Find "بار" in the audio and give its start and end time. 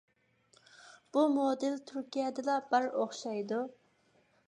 2.73-2.91